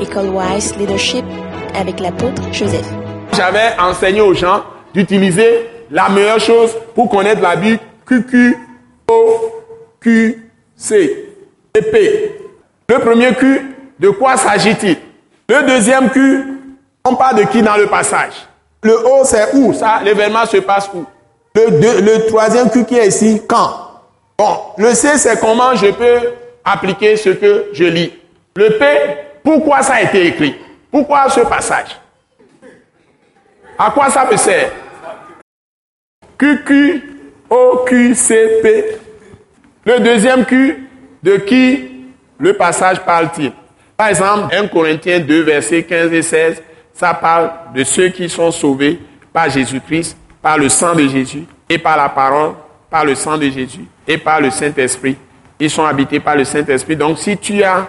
École 0.00 0.28
Wise 0.28 0.76
Leadership 0.76 1.24
avec 1.78 2.00
l'apôtre 2.00 2.42
Joseph. 2.52 2.86
J'avais 3.32 3.78
enseigné 3.78 4.20
aux 4.20 4.34
gens 4.34 4.62
d'utiliser 4.94 5.68
la 5.90 6.08
meilleure 6.08 6.40
chose 6.40 6.76
pour 6.94 7.08
connaître 7.08 7.40
la 7.42 7.56
Bible, 7.56 7.80
QQ, 8.06 8.56
O, 9.08 9.52
Q, 10.00 10.50
C 10.74 11.28
et 11.74 11.82
P. 11.82 12.40
Le 12.88 12.98
premier 12.98 13.34
Q, 13.34 13.74
de 13.98 14.10
quoi 14.10 14.36
s'agit-il? 14.36 14.96
Le 15.48 15.66
deuxième 15.66 16.10
Q, 16.10 16.44
on 17.04 17.14
parle 17.14 17.38
de 17.38 17.42
qui 17.44 17.62
dans 17.62 17.76
le 17.76 17.86
passage? 17.86 18.46
Le 18.82 18.94
O, 19.06 19.24
c'est 19.24 19.54
où? 19.54 19.72
Ça, 19.72 20.00
l'événement 20.04 20.46
se 20.46 20.58
passe 20.58 20.90
où? 20.94 21.04
Le, 21.54 22.00
le 22.00 22.26
troisième 22.26 22.70
Q 22.70 22.84
qui 22.84 22.96
est 22.96 23.08
ici, 23.08 23.42
quand? 23.48 23.70
Bon, 24.38 24.58
le 24.76 24.92
C, 24.92 25.16
c'est 25.16 25.40
comment 25.40 25.74
je 25.74 25.86
peux 25.86 26.30
appliquer 26.64 27.16
ce 27.16 27.30
que 27.30 27.66
je 27.72 27.84
lis. 27.84 28.12
Le 28.54 28.70
P, 28.78 28.84
pourquoi 29.46 29.80
ça 29.80 29.94
a 29.94 30.02
été 30.02 30.26
écrit? 30.26 30.56
Pourquoi 30.90 31.30
ce 31.30 31.38
passage? 31.38 31.96
À 33.78 33.92
quoi 33.92 34.10
ça 34.10 34.28
me 34.28 34.36
sert? 34.36 34.72
Q, 36.36 36.64
Q, 36.64 37.18
O, 37.48 37.84
Q, 37.86 38.16
C, 38.16 38.58
P. 38.60 38.98
Le 39.84 40.00
deuxième 40.00 40.44
Q, 40.44 40.88
de 41.22 41.36
qui 41.36 42.08
le 42.40 42.54
passage 42.54 42.98
parle-t-il? 43.04 43.52
Par 43.96 44.08
exemple, 44.08 44.52
1 44.52 44.66
Corinthiens 44.66 45.20
2, 45.20 45.42
versets 45.42 45.84
15 45.84 46.12
et 46.12 46.22
16, 46.22 46.62
ça 46.92 47.14
parle 47.14 47.52
de 47.72 47.84
ceux 47.84 48.08
qui 48.08 48.28
sont 48.28 48.50
sauvés 48.50 48.98
par 49.32 49.48
Jésus-Christ, 49.48 50.16
par 50.42 50.58
le 50.58 50.68
sang 50.68 50.96
de 50.96 51.06
Jésus 51.06 51.44
et 51.68 51.78
par 51.78 51.96
la 51.96 52.08
parole, 52.08 52.54
par 52.90 53.04
le 53.04 53.14
sang 53.14 53.38
de 53.38 53.48
Jésus 53.48 53.84
et 54.08 54.18
par 54.18 54.40
le 54.40 54.50
Saint-Esprit. 54.50 55.16
Ils 55.60 55.70
sont 55.70 55.84
habités 55.84 56.18
par 56.18 56.34
le 56.34 56.42
Saint-Esprit. 56.42 56.96
Donc 56.96 57.18
si 57.18 57.38
tu 57.38 57.62
as 57.62 57.86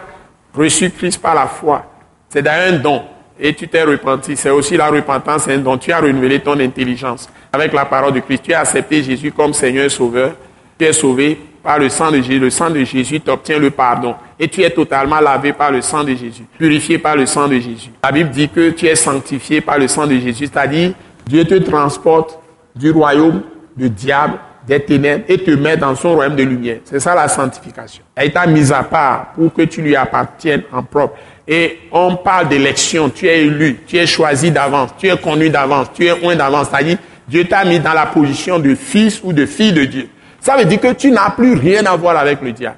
reçu 0.57 0.89
Christ 0.91 1.21
par 1.21 1.35
la 1.35 1.47
foi, 1.47 1.85
c'est 2.29 2.41
d'ailleurs 2.41 2.73
un 2.73 2.77
don. 2.77 3.01
Et 3.39 3.53
tu 3.53 3.67
t'es 3.67 3.83
repenti. 3.83 4.35
C'est 4.35 4.49
aussi 4.49 4.75
la 4.75 4.89
repentance, 4.89 5.43
c'est 5.43 5.53
un 5.53 5.59
don. 5.59 5.77
Tu 5.77 5.91
as 5.91 5.99
renouvelé 5.99 6.39
ton 6.39 6.59
intelligence 6.59 7.29
avec 7.53 7.71
la 7.71 7.85
parole 7.85 8.13
de 8.13 8.19
Christ. 8.19 8.41
Tu 8.43 8.53
as 8.53 8.61
accepté 8.61 9.03
Jésus 9.03 9.31
comme 9.31 9.53
Seigneur 9.53 9.85
et 9.85 9.89
Sauveur. 9.89 10.33
Tu 10.77 10.85
es 10.85 10.93
sauvé 10.93 11.39
par 11.61 11.77
le 11.77 11.89
sang 11.89 12.11
de 12.11 12.17
Jésus. 12.17 12.39
Le 12.39 12.49
sang 12.49 12.69
de 12.71 12.83
Jésus 12.83 13.19
t'obtient 13.19 13.59
le 13.59 13.69
pardon. 13.69 14.15
Et 14.39 14.47
tu 14.47 14.63
es 14.63 14.69
totalement 14.71 15.19
lavé 15.19 15.53
par 15.53 15.71
le 15.71 15.81
sang 15.81 16.03
de 16.03 16.15
Jésus. 16.15 16.45
Purifié 16.57 16.97
par 16.97 17.15
le 17.15 17.27
sang 17.27 17.47
de 17.47 17.59
Jésus. 17.59 17.91
La 18.03 18.11
Bible 18.11 18.31
dit 18.31 18.49
que 18.49 18.71
tu 18.71 18.87
es 18.87 18.95
sanctifié 18.95 19.61
par 19.61 19.77
le 19.77 19.87
sang 19.87 20.07
de 20.07 20.17
Jésus. 20.17 20.47
C'est-à-dire, 20.47 20.93
Dieu 21.27 21.45
te 21.45 21.55
transporte 21.55 22.39
du 22.75 22.89
royaume 22.89 23.43
du 23.75 23.89
diable 23.89 24.39
des 24.67 24.81
ténèbres 24.81 25.23
et 25.29 25.37
te 25.37 25.51
met 25.51 25.77
dans 25.77 25.95
son 25.95 26.15
royaume 26.15 26.35
de 26.35 26.43
lumière. 26.43 26.79
C'est 26.83 26.99
ça 26.99 27.15
la 27.15 27.27
sanctification. 27.27 28.03
Elle 28.15 28.33
t'a 28.33 28.45
mise 28.45 28.71
à 28.71 28.83
part 28.83 29.31
pour 29.33 29.53
que 29.53 29.61
tu 29.61 29.81
lui 29.81 29.95
appartiennes 29.95 30.63
en 30.73 30.83
propre. 30.83 31.15
Et 31.47 31.79
on 31.91 32.17
parle 32.17 32.49
d'élection. 32.49 33.09
Tu 33.09 33.27
es 33.27 33.45
élu, 33.45 33.79
tu 33.87 33.97
es 33.97 34.05
choisi 34.05 34.51
d'avance, 34.51 34.91
tu 34.97 35.07
es 35.07 35.17
connu 35.17 35.49
d'avance, 35.49 35.87
tu 35.93 36.05
es 36.05 36.19
loin 36.19 36.35
d'avance. 36.35 36.67
C'est-à-dire, 36.69 36.97
Dieu 37.27 37.45
t'a 37.45 37.63
mis 37.63 37.79
dans 37.79 37.93
la 37.93 38.07
position 38.07 38.59
de 38.59 38.75
fils 38.75 39.21
ou 39.23 39.31
de 39.31 39.45
fille 39.45 39.71
de 39.71 39.85
Dieu. 39.85 40.09
Ça 40.41 40.57
veut 40.57 40.65
dire 40.65 40.81
que 40.81 40.93
tu 40.93 41.11
n'as 41.11 41.31
plus 41.31 41.53
rien 41.53 41.85
à 41.85 41.95
voir 41.95 42.17
avec 42.17 42.41
le 42.41 42.51
diable. 42.51 42.77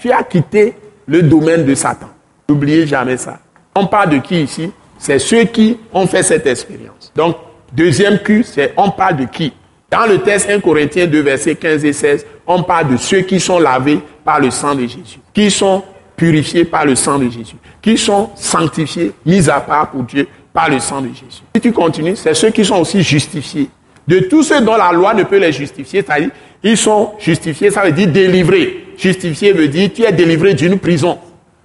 Tu 0.00 0.12
as 0.12 0.22
quitté 0.22 0.74
le 1.06 1.22
domaine 1.22 1.64
de 1.64 1.74
Satan. 1.74 2.08
N'oubliez 2.48 2.86
jamais 2.86 3.16
ça. 3.16 3.38
On 3.74 3.86
parle 3.86 4.10
de 4.10 4.18
qui 4.18 4.42
ici? 4.42 4.70
C'est 4.98 5.18
ceux 5.18 5.44
qui 5.44 5.78
ont 5.92 6.06
fait 6.06 6.22
cette 6.22 6.46
expérience. 6.46 7.12
Donc, 7.14 7.36
deuxième 7.72 8.18
Q, 8.20 8.44
c'est 8.44 8.72
on 8.76 8.90
parle 8.90 9.16
de 9.16 9.24
qui? 9.24 9.52
Dans 9.90 10.06
le 10.06 10.18
texte 10.18 10.48
1 10.50 10.60
Corinthiens 10.60 11.06
2, 11.06 11.20
versets 11.20 11.54
15 11.54 11.84
et 11.84 11.92
16, 11.92 12.26
on 12.46 12.62
parle 12.62 12.92
de 12.92 12.96
ceux 12.96 13.20
qui 13.20 13.38
sont 13.38 13.58
lavés 13.58 14.00
par 14.24 14.40
le 14.40 14.50
sang 14.50 14.74
de 14.74 14.82
Jésus, 14.82 15.20
qui 15.32 15.50
sont 15.50 15.82
purifiés 16.16 16.64
par 16.64 16.84
le 16.84 16.94
sang 16.94 17.18
de 17.18 17.30
Jésus, 17.30 17.56
qui 17.80 17.96
sont 17.96 18.30
sanctifiés, 18.34 19.12
mis 19.24 19.48
à 19.48 19.60
part 19.60 19.90
pour 19.90 20.02
Dieu 20.02 20.26
par 20.52 20.68
le 20.68 20.80
sang 20.80 21.00
de 21.00 21.08
Jésus. 21.08 21.42
Si 21.54 21.60
tu 21.60 21.72
continues, 21.72 22.16
c'est 22.16 22.34
ceux 22.34 22.50
qui 22.50 22.64
sont 22.64 22.80
aussi 22.80 23.02
justifiés. 23.02 23.68
De 24.08 24.20
tous 24.20 24.44
ceux 24.44 24.60
dont 24.60 24.76
la 24.76 24.92
loi 24.92 25.14
ne 25.14 25.24
peut 25.24 25.38
les 25.38 25.52
justifier, 25.52 26.02
c'est-à-dire, 26.06 26.30
ils 26.62 26.76
sont 26.76 27.12
justifiés, 27.18 27.70
ça 27.70 27.82
veut 27.82 27.92
dire 27.92 28.08
délivrés. 28.08 28.84
Justifié 28.96 29.52
veut 29.52 29.68
dire, 29.68 29.90
tu 29.94 30.02
es 30.02 30.12
délivré 30.12 30.54
d'une 30.54 30.78
prison. 30.78 31.18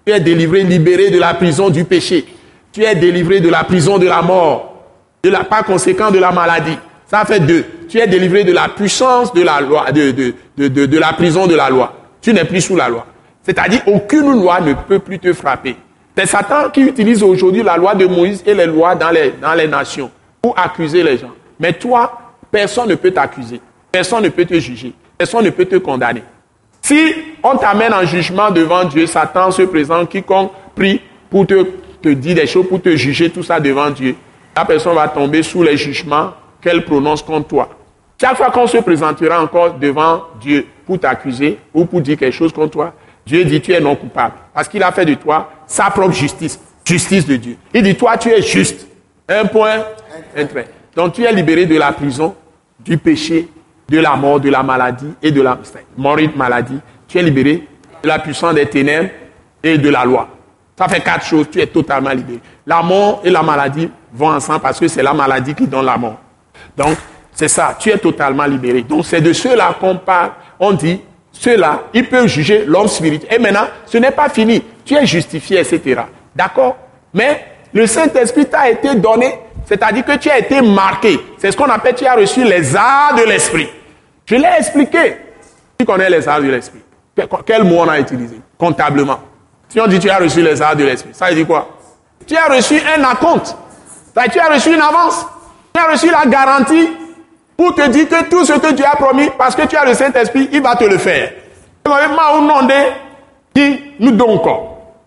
Tu 0.06 0.12
es 0.12 0.20
délivré, 0.20 0.64
libéré 0.64 1.10
de 1.10 1.20
la 1.20 1.34
prison 1.34 1.70
du 1.70 1.86
péché. 1.86 2.26
Tu 2.72 2.84
es 2.84 2.96
délivré 2.96 3.40
de 3.40 3.50
la 3.50 3.64
prison 3.64 3.98
de 3.98 4.06
la 4.08 4.22
mort, 4.22 4.74
de 5.24 5.30
la, 5.30 5.44
pas 5.44 5.64
conséquent 5.64 6.12
de 6.12 6.20
la 6.20 6.32
maladie. 6.32 6.78
Ça 7.12 7.26
fait 7.26 7.42
deux. 7.42 7.66
Tu 7.90 8.00
es 8.00 8.08
délivré 8.08 8.46
de 8.46 8.54
la 8.54 8.70
puissance 8.70 9.34
de 9.34 9.42
la 9.42 9.60
loi, 9.60 9.92
de, 9.92 10.98
la 10.98 11.12
prison 11.12 11.46
de 11.46 11.56
la 11.56 11.70
loi. 11.70 11.94
Tu 12.22 12.34
n'es 12.34 12.46
plus 12.46 12.62
sous 12.62 12.78
la 12.78 12.88
loi. 12.88 13.06
C'est-à-dire, 13.44 13.82
aucune 13.86 14.32
loi 14.32 14.62
ne 14.62 14.74
peut 14.74 15.00
plus 15.00 15.20
te 15.20 15.34
frapper. 15.34 15.76
C'est 16.16 16.26
Satan 16.26 16.70
qui 16.70 16.80
utilise 16.84 17.22
aujourd'hui 17.22 17.64
la 17.64 17.76
loi 17.76 17.96
de 17.96 18.06
Moïse 18.06 18.42
et 18.46 18.54
les 18.54 18.66
lois 18.66 18.96
dans 18.96 19.10
les, 19.10 19.34
dans 19.42 19.54
les 19.54 19.68
nations 19.68 20.10
pour 20.42 20.58
accuser 20.58 21.04
les 21.04 21.18
gens. 21.18 21.34
Mais 21.60 21.74
toi, 21.74 22.18
personne 22.50 22.88
ne 22.88 22.96
peut 22.96 23.12
t'accuser. 23.12 23.60
Personne 23.92 24.24
ne 24.24 24.30
peut 24.30 24.46
te 24.46 24.58
juger. 24.58 24.94
Personne 25.18 25.44
ne 25.44 25.50
peut 25.50 25.66
te 25.66 25.76
condamner. 25.76 26.24
Si 26.82 27.14
on 27.44 27.58
t'amène 27.58 27.94
en 27.94 28.06
jugement 28.06 28.52
devant 28.52 28.86
Dieu, 28.86 29.06
Satan 29.06 29.52
se 29.52 29.64
présente, 29.64 30.08
quiconque 30.08 30.54
prie 30.74 31.02
pour 31.30 31.46
te, 31.46 31.62
te 32.02 32.08
dire 32.08 32.36
des 32.36 32.48
choses, 32.48 32.70
pour 32.70 32.82
te 32.82 32.96
juger, 32.96 33.30
tout 33.30 33.44
ça 33.44 33.60
devant 33.60 33.90
Dieu, 33.90 34.16
la 34.56 34.64
personne 34.64 34.96
va 34.96 35.10
tomber 35.10 35.44
sous 35.44 35.62
les 35.62 35.76
jugements 35.76 36.32
qu'elle 36.62 36.86
prononce 36.86 37.22
contre 37.22 37.48
toi. 37.48 37.70
Chaque 38.20 38.38
fois 38.38 38.52
qu'on 38.52 38.68
se 38.68 38.78
présentera 38.78 39.42
encore 39.42 39.74
devant 39.74 40.24
Dieu 40.40 40.68
pour 40.86 41.00
t'accuser 41.00 41.58
ou 41.74 41.86
pour 41.86 42.02
dire 42.02 42.18
quelque 42.18 42.36
chose 42.36 42.54
contre 42.54 42.72
toi, 42.72 42.94
Dieu 43.26 43.44
dit 43.46 43.60
tu 43.62 43.74
es 43.74 43.80
non 43.80 43.96
coupable. 43.96 44.36
Parce 44.54 44.68
qu'il 44.68 44.84
a 44.84 44.92
fait 44.92 45.06
de 45.06 45.16
toi 45.16 45.50
sa 45.66 45.90
propre 45.90 46.14
justice, 46.14 46.60
justice 46.86 47.26
de 47.26 47.36
Dieu. 47.36 47.58
Il 47.74 47.82
dit 47.84 47.96
toi 47.96 48.18
tu 48.18 48.30
es 48.30 48.42
juste. 48.42 48.88
Un 49.28 49.46
point, 49.46 49.86
un 50.36 50.46
trait. 50.46 50.68
Donc 50.96 51.14
tu 51.14 51.24
es 51.24 51.32
libéré 51.32 51.66
de 51.66 51.78
la 51.78 51.92
prison, 51.94 52.36
du 52.80 52.98
péché, 52.98 53.48
de 53.88 54.00
la 54.00 54.16
mort, 54.16 54.40
de 54.40 54.50
la 54.50 54.62
maladie 54.62 55.14
et 55.22 55.32
de 55.32 55.42
la 55.42 55.58
mort 55.98 56.18
maladie. 56.36 56.80
Tu 57.08 57.18
es 57.18 57.24
libéré 57.24 57.68
de 58.04 58.08
la 58.08 58.20
puissance 58.20 58.54
des 58.54 58.66
ténèbres 58.66 59.10
et 59.64 59.78
de 59.78 59.90
la 59.90 60.06
loi. 60.06 60.28
Ça 60.78 60.88
fait 60.88 61.02
quatre 61.02 61.26
choses, 61.26 61.50
tu 61.52 61.60
es 61.60 61.68
totalement 61.68 62.12
libéré. 62.12 62.40
La 62.66 62.82
mort 62.82 63.22
et 63.24 63.30
la 63.30 63.44
maladie 63.44 63.90
vont 64.14 64.30
ensemble 64.30 64.62
parce 64.62 64.80
que 64.80 64.88
c'est 64.88 65.04
la 65.04 65.14
maladie 65.14 65.54
qui 65.54 65.68
donne 65.68 65.86
la 65.86 65.98
mort. 65.98 66.20
Donc, 66.78 66.98
c'est 67.34 67.48
ça, 67.48 67.76
tu 67.80 67.90
es 67.90 67.98
totalement 67.98 68.46
libéré. 68.46 68.82
Donc, 68.82 69.06
c'est 69.06 69.22
de 69.22 69.34
ceux-là 69.34 69.76
qu'on 69.80 69.98
parle. 69.98 70.32
On 70.60 70.74
dit, 70.74 71.02
ceux-là, 71.32 71.84
ils 71.94 72.08
peuvent 72.08 72.28
juger 72.28 72.66
l'homme 72.66 72.88
spirituel. 72.88 73.34
Et 73.34 73.40
maintenant, 73.40 73.68
ce 73.86 73.98
n'est 73.98 74.12
pas 74.12 74.30
fini. 74.30 74.64
Tu 74.86 74.96
es 74.96 75.06
justifié, 75.06 75.60
etc. 75.60 76.02
D'accord? 76.36 76.78
Mais 77.14 77.46
le 77.74 77.88
Saint-Esprit 77.88 78.46
t'a 78.46 78.70
été 78.70 78.96
donné, 78.96 79.40
c'est-à-dire 79.66 80.06
que 80.06 80.18
tu 80.18 80.30
as 80.30 80.40
été 80.40 80.62
marqué. 80.62 81.20
C'est 81.38 81.52
ce 81.52 81.58
qu'on 81.58 81.70
appelle, 81.70 81.96
tu 81.96 82.06
as 82.06 82.16
reçu 82.16 82.44
les 82.44 82.76
arts 82.76 83.16
de 83.16 83.24
l'Esprit. 83.24 83.70
Je 84.26 84.36
l'ai 84.36 84.50
expliqué. 84.58 85.18
Tu 85.80 85.86
connais 85.86 86.10
les 86.10 86.28
arts 86.28 86.42
de 86.42 86.50
l'Esprit. 86.50 86.82
Quel 87.46 87.64
mot 87.64 87.80
on 87.80 87.90
a 87.90 88.00
utilisé? 88.00 88.40
Comptablement. 88.58 89.20
Si 89.68 89.80
on 89.80 89.88
dit 89.88 90.00
tu 90.00 90.10
as 90.10 90.18
reçu 90.18 90.42
les 90.42 90.62
arts 90.62 90.76
de 90.76 90.84
l'Esprit, 90.84 91.12
ça 91.14 91.30
veut 91.30 91.36
dire 91.36 91.48
quoi? 91.48 91.70
Tu 92.28 92.36
as 92.36 92.48
reçu 92.48 92.76
un 92.98 93.04
acompte. 93.04 93.56
Tu 94.32 94.40
as 94.40 94.54
reçu 94.54 94.74
une 94.74 94.82
avance. 94.82 95.26
As 95.82 95.92
reçu 95.92 96.12
la 96.12 96.26
garantie 96.30 96.90
pour 97.58 97.74
te 97.76 97.88
dire 97.90 98.08
que 98.08 98.30
tout 98.30 98.46
ce 98.46 98.54
que 98.54 98.74
tu 98.74 98.84
as 98.84 98.96
promis, 98.96 99.30
parce 99.38 99.56
que 99.56 99.66
tu 99.66 99.76
as 99.76 99.86
le 99.86 99.94
Saint-Esprit, 99.94 100.50
il 100.52 100.62
va 100.62 100.76
te 100.76 100.84
le 100.84 100.98
faire. 100.98 101.32
nous 104.00 104.12
donc 104.12 104.48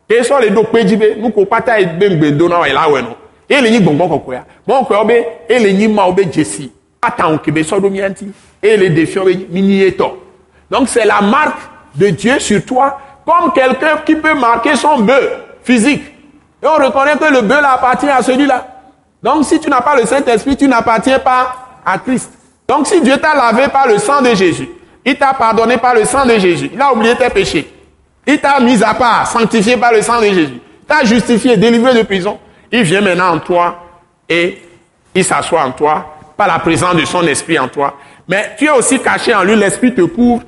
et 0.09 0.23
so 0.23 0.39
le 0.39 0.51
do 0.51 0.65
pejibe 0.65 1.17
nous 1.17 1.31
ko 1.31 1.47
pata 1.47 1.81
e 1.81 1.87
gbengbe 1.87 2.37
do 2.37 2.47
na 2.47 2.59
wa 2.59 2.69
ila 2.69 2.89
we 2.91 3.01
no 3.03 3.17
e 3.49 3.61
le 3.61 3.71
yin 3.71 3.81
gbongbon 3.81 4.09
kokko 4.09 4.33
ya 4.35 4.45
bon 4.67 4.85
ko 4.85 4.95
obe 5.01 5.17
e 5.49 5.59
le 5.59 5.71
yin 5.71 5.95
ma 5.95 6.05
obe 6.07 6.27
jesi 6.31 6.71
ata 7.01 7.27
on 7.29 7.39
kebe 7.39 7.65
so 7.65 7.81
do 7.81 7.89
mi 7.89 8.03
anti. 8.05 8.27
E 8.63 8.77
le 8.77 8.91
défi 8.91 9.19
obe 9.19 9.49
mini 9.49 9.83
eto 9.83 10.23
donc 10.71 10.89
c'est 10.89 11.07
la 11.07 11.23
marque 11.23 11.59
de 11.95 12.09
Dieu 12.09 12.39
sur 12.39 12.63
toi 12.67 13.01
comme 13.25 13.53
quelqu'un 13.55 14.03
qui 14.05 14.15
peut 14.17 14.35
marquer 14.35 14.77
son 14.77 14.99
bœuf 14.99 15.41
physique. 15.63 16.05
Et 16.63 16.67
on 16.67 16.75
reconnaît 16.75 17.17
que 17.17 17.33
le 17.33 17.41
bœuf 17.41 17.63
là 17.63 17.73
appartient 17.73 18.09
à 18.09 18.21
celui-là 18.21 18.74
donc 19.25 19.47
si 19.47 19.59
tu 19.59 19.71
n'as 19.71 19.81
pas 19.81 19.97
le 19.97 20.05
Saint-Esprit, 20.05 20.55
tu 20.55 20.69
n'appartiens 20.69 21.19
pas 21.19 21.81
à 21.83 21.99
Christ. 21.99 22.31
Donc 22.69 22.87
si 22.87 23.01
Dieu 23.01 23.17
t'a 23.17 23.35
lavé 23.35 23.69
par 23.69 23.89
le 23.89 23.97
sang 23.97 24.21
de 24.21 24.35
Jésus, 24.35 24.69
il 25.03 25.17
t'a 25.17 25.33
pardonné 25.33 25.79
par 25.79 25.95
le 25.95 26.05
sang 26.05 26.27
de 26.27 26.39
Jésus, 26.39 26.71
il 26.73 26.81
a 26.81 26.93
oublié 26.93 27.17
tes 27.17 27.31
péchés, 27.31 27.73
il 28.27 28.39
t'a 28.39 28.61
mis 28.61 28.85
à 28.85 28.93
part, 28.93 29.27
sanctifié 29.27 29.79
par 29.79 29.93
le 29.93 30.03
sang 30.03 30.21
de 30.21 30.27
Jésus, 30.27 30.61
t'a 30.87 31.05
justifié, 31.05 31.57
délivré 31.57 31.95
de 31.95 32.03
prison, 32.03 32.39
il 32.71 32.83
vient 32.83 33.01
maintenant 33.01 33.35
en 33.35 33.39
toi 33.39 33.79
et 34.29 34.61
il 35.15 35.25
s'assoit 35.25 35.63
en 35.63 35.73
toi 35.73 36.17
par 36.37 36.47
la 36.47 36.59
présence 36.59 36.97
de 36.97 37.07
son 37.07 37.27
esprit 37.27 37.59
en 37.59 37.69
toi. 37.69 37.97
Mais 38.29 38.55
tu 38.59 38.67
es 38.67 38.71
aussi 38.71 39.01
caché 39.01 39.35
en 39.35 39.43
lui, 39.43 39.57
l'esprit 39.57 39.95
te 39.95 40.03
couvre 40.03 40.43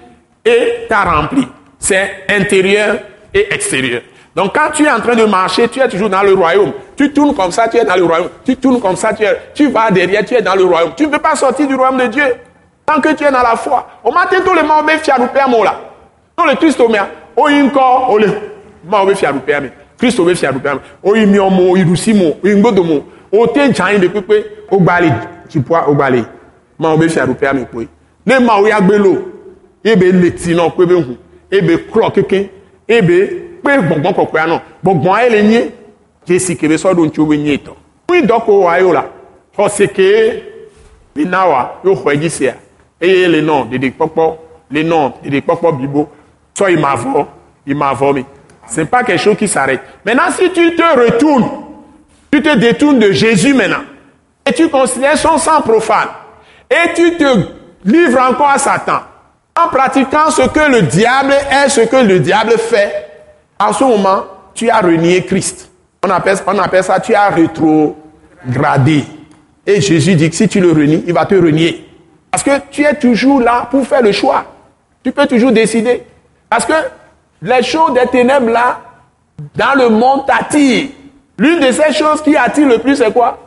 et 0.44 0.86
t'a 0.86 1.02
rempli. 1.04 1.48
C'est 1.78 2.24
intérieur 2.28 2.98
et 3.32 3.54
extérieur. 3.54 4.02
Donc 4.36 4.54
quand 4.54 4.70
tu 4.72 4.84
es 4.84 4.90
en 4.90 5.00
train 5.00 5.16
de 5.16 5.24
marcher, 5.24 5.66
tu 5.68 5.80
es 5.80 5.88
toujours 5.88 6.10
dans 6.10 6.22
le 6.22 6.34
royaume. 6.34 6.72
Tu 6.94 7.12
tournes 7.12 7.34
comme 7.34 7.50
ça, 7.50 7.66
tu 7.68 7.78
es 7.78 7.84
dans 7.84 7.96
le 7.96 8.04
royaume. 8.04 8.28
Tu 8.44 8.54
tournes 8.56 8.80
comme 8.80 8.96
ça, 8.96 9.12
tu, 9.14 9.24
es, 9.24 9.36
tu 9.54 9.68
vas 9.68 9.90
derrière, 9.90 10.24
tu 10.24 10.34
es 10.34 10.42
dans 10.42 10.54
le 10.54 10.64
royaume. 10.64 10.92
Tu 10.96 11.06
ne 11.06 11.10
peux 11.10 11.18
pas 11.18 11.34
sortir 11.34 11.66
du 11.66 11.74
royaume 11.74 11.98
de 11.98 12.06
Dieu 12.06 12.24
tant 12.84 13.00
que 13.00 13.14
tu 13.14 13.24
es 13.24 13.32
dans 13.32 13.42
la 13.42 13.56
foi. 13.56 13.88
Au 14.04 14.12
matin, 14.12 14.36
tout 14.44 14.54
le 14.54 14.62
monde 14.62 14.88
fait 14.88 14.98
fiaroupé 14.98 15.40
là. 15.64 15.80
Tout 16.36 16.44
le 16.44 16.54
Christ 16.54 16.78
au 16.78 16.88
mien. 16.88 17.08
Au 17.34 17.46
inco, 17.46 17.80
au 18.10 18.18
le. 18.18 18.26
Ma 18.88 19.00
au 19.02 19.14
fiaroupé 19.14 19.58
mais. 19.60 19.72
kristo 19.98 20.24
bɛ 20.24 20.34
fiaɖuƒea 20.34 20.74
me 20.74 20.80
oyi 21.02 21.26
miɔ 21.26 21.50
mo 21.50 21.72
oyi 21.72 21.84
ɖusi 21.84 22.14
mo 22.14 22.36
oyi 22.44 22.54
ŋgbodo 22.56 22.82
mo 22.84 23.04
ote 23.32 23.58
anyi 23.58 23.98
de 23.98 24.08
kpekpe 24.08 24.44
wogba 24.70 25.00
li 25.00 25.10
dziƒoa 25.48 25.88
wogba 25.88 26.10
li 26.10 26.24
mawo 26.78 26.96
bɛ 26.98 27.08
fiaɖuƒea 27.08 27.54
me 27.54 27.64
kpoe 27.64 27.88
ne 28.26 28.38
mawo 28.38 28.68
ya 28.68 28.80
gbe 28.80 28.98
lo 28.98 29.16
ebe 29.84 30.12
le 30.12 30.30
ti 30.34 30.54
nɔ 30.54 30.70
kpe 30.72 30.86
be 30.86 30.92
ŋu 30.94 31.16
ebe 31.50 31.76
klɔ 31.92 32.12
keke 32.12 32.50
ebe 32.88 33.45
kpe 33.66 33.82
gbɔgbɔn 33.82 34.14
kɔkɔea 34.14 34.46
nɔ 34.46 34.60
gbɔgbɔn 34.84 35.22
ye 35.22 35.30
le 35.30 35.42
nye 35.42 35.72
dzesi 36.26 36.56
ke 36.56 36.68
be 36.68 36.76
sɔ 36.76 36.94
ɖo 36.94 37.06
ŋutsu 37.06 37.26
be 37.26 37.36
nye 37.38 37.56
tɔ 37.56 37.72
nui 38.08 38.22
dɔ 38.22 38.44
ko 38.44 38.60
wa 38.60 38.78
yo 38.78 38.92
la 38.92 39.04
xɔ 39.56 39.68
se 39.70 39.86
ke 39.88 40.42
be 41.14 41.24
na 41.24 41.46
wa 41.48 41.80
yo 41.84 41.94
xɔe 41.94 42.16
dzi 42.16 42.30
sia 42.30 42.54
eye 43.00 43.28
le 43.28 43.42
nɔ 43.42 43.66
ɖeɖekpɔkpɔ 43.70 44.36
le 44.70 44.82
nɔ 44.82 45.12
ɖeɖekpɔkpɔ 45.24 45.78
bibo 45.78 46.08
sɔ 46.54 46.70
yi 46.70 46.76
ma 46.76 46.94
ma 47.74 47.92
vɔ 47.92 48.14
mi. 48.14 48.24
Ce 48.68 48.80
n'est 48.80 48.86
pas 48.86 49.04
quelque 49.04 49.22
chose 49.22 49.36
qui 49.36 49.48
s'arrête. 49.48 49.80
Maintenant, 50.04 50.30
si 50.30 50.50
tu 50.50 50.74
te 50.74 50.98
retournes, 50.98 51.48
tu 52.30 52.42
te 52.42 52.56
détournes 52.56 52.98
de 52.98 53.12
Jésus 53.12 53.54
maintenant, 53.54 53.84
et 54.44 54.52
tu 54.52 54.68
considères 54.68 55.16
son 55.16 55.38
sang 55.38 55.60
profane, 55.62 56.08
et 56.70 56.92
tu 56.94 57.16
te 57.16 57.48
livres 57.84 58.20
encore 58.20 58.50
à 58.50 58.58
Satan, 58.58 59.00
en 59.56 59.68
pratiquant 59.68 60.30
ce 60.30 60.42
que 60.42 60.70
le 60.70 60.82
diable 60.82 61.32
est, 61.32 61.68
ce 61.68 61.82
que 61.82 61.96
le 61.96 62.20
diable 62.20 62.58
fait, 62.58 63.05
en 63.58 63.72
ce 63.72 63.84
moment, 63.84 64.24
tu 64.54 64.68
as 64.70 64.80
renié 64.80 65.24
Christ. 65.24 65.70
On 66.04 66.10
appelle, 66.10 66.36
on 66.46 66.58
appelle 66.58 66.84
ça, 66.84 67.00
tu 67.00 67.14
as 67.14 67.28
rétrogradé. 67.28 69.04
Et 69.66 69.80
Jésus 69.80 70.14
dit 70.14 70.30
que 70.30 70.36
si 70.36 70.48
tu 70.48 70.60
le 70.60 70.70
renies, 70.70 71.04
il 71.06 71.12
va 71.12 71.26
te 71.26 71.34
renier. 71.34 71.88
Parce 72.30 72.42
que 72.42 72.50
tu 72.70 72.84
es 72.84 72.94
toujours 72.94 73.40
là 73.40 73.66
pour 73.70 73.86
faire 73.86 74.02
le 74.02 74.12
choix. 74.12 74.44
Tu 75.02 75.10
peux 75.10 75.26
toujours 75.26 75.52
décider. 75.52 76.04
Parce 76.48 76.66
que 76.66 76.74
les 77.42 77.62
choses 77.62 77.94
des 77.94 78.06
ténèbres 78.06 78.50
là, 78.50 78.80
dans 79.54 79.74
le 79.74 79.88
monde 79.88 80.26
t'attirent. 80.26 80.88
L'une 81.38 81.60
de 81.60 81.72
ces 81.72 81.92
choses 81.92 82.22
qui 82.22 82.36
attire 82.36 82.68
le 82.68 82.78
plus, 82.78 82.96
c'est 82.96 83.12
quoi? 83.12 83.38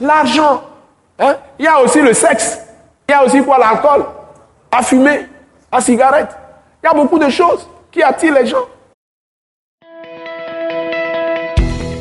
L'argent. 0.00 0.62
Hein? 1.18 1.36
Il 1.58 1.64
y 1.64 1.68
a 1.68 1.80
aussi 1.80 2.00
le 2.00 2.12
sexe. 2.12 2.60
Il 3.08 3.12
y 3.12 3.14
a 3.14 3.24
aussi 3.24 3.42
quoi? 3.42 3.58
L'alcool. 3.58 4.04
La 4.72 4.82
fumée. 4.82 5.26
La 5.72 5.80
cigarette. 5.80 6.30
Il 6.82 6.86
y 6.86 6.90
a 6.90 6.94
beaucoup 6.94 7.18
de 7.18 7.28
choses 7.28 7.66
qui 7.90 8.02
attirent 8.02 8.34
les 8.34 8.46
gens. 8.46 8.66